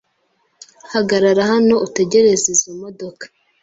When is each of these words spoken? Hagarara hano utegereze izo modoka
Hagarara 0.93 1.41
hano 1.51 1.73
utegereze 1.87 2.45
izo 2.55 2.71
modoka 2.81 3.25